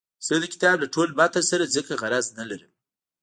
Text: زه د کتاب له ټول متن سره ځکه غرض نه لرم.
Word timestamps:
زه 0.27 0.33
د 0.41 0.45
کتاب 0.53 0.75
له 0.81 0.87
ټول 0.93 1.09
متن 1.19 1.43
سره 1.51 1.65
ځکه 1.75 1.91
غرض 2.01 2.27
نه 2.37 2.45
لرم. 2.49 2.71